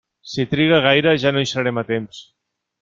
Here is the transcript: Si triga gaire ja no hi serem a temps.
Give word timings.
Si 0.29 0.45
triga 0.53 0.79
gaire 0.87 1.13
ja 1.25 1.35
no 1.37 1.45
hi 1.45 1.51
serem 1.53 1.81
a 1.83 1.87
temps. 1.95 2.27